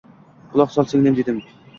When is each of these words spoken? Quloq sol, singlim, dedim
Quloq 0.53 0.73
sol, 0.75 0.87
singlim, 0.93 1.19
dedim 1.19 1.37